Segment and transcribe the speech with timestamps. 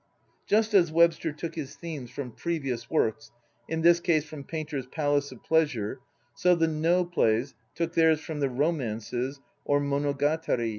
[0.47, 3.29] Just as Webster took his themes from previous works
[3.67, 5.99] (in this case from Painter's "Palace of Pleasure"),
[6.33, 10.69] so the No plays took I from the Romances or "Monogatari."